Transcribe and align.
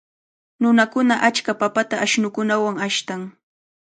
Nunakuna 0.61 1.15
achka 1.27 1.51
papata 1.61 1.95
ashnukunawan 2.05 2.75
ashtan. 2.87 3.21